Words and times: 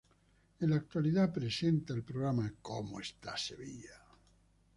En 0.59 0.71
la 0.71 0.77
actualidad 0.77 1.31
presenta 1.31 1.93
el 1.93 2.01
programa 2.01 2.51
¡Como 2.63 2.99
está 2.99 3.37
Sevilla! 3.37 4.03